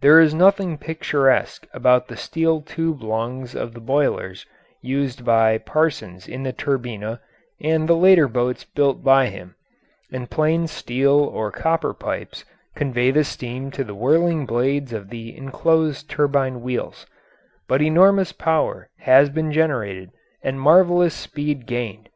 [0.00, 4.44] There is nothing picturesque about the steel tube lungs of the boilers
[4.82, 7.20] used by Parsons in the Turbina
[7.60, 9.54] and the later boats built by him,
[10.12, 12.44] and plain steel or copper pipes
[12.74, 17.06] convey the steam to the whirling blades of the enclosed turbine wheels,
[17.68, 20.10] but enormous power has been generated
[20.42, 22.08] and marvellous speed gained.